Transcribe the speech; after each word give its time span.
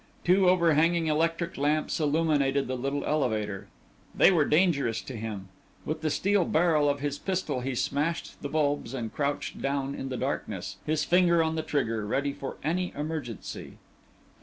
Two 0.23 0.49
overhanging 0.49 1.05
electric 1.05 1.59
lamps 1.59 1.99
illuminated 1.99 2.67
the 2.67 2.75
little 2.75 3.05
elevator. 3.05 3.67
They 4.15 4.31
were 4.31 4.45
dangerous 4.45 4.99
to 5.03 5.15
him. 5.15 5.49
With 5.85 6.01
the 6.01 6.09
steel 6.09 6.43
barrel 6.43 6.89
of 6.89 7.01
his 7.01 7.19
pistol 7.19 7.59
he 7.59 7.75
smashed 7.75 8.41
the 8.41 8.49
bulbs 8.49 8.95
and 8.95 9.13
crouched 9.13 9.61
down 9.61 9.93
in 9.93 10.09
the 10.09 10.17
darkness, 10.17 10.77
his 10.87 11.03
finger 11.05 11.43
on 11.43 11.53
the 11.53 11.61
trigger, 11.61 12.03
ready 12.03 12.33
for 12.33 12.57
any 12.63 12.91
emergency. 12.97 13.77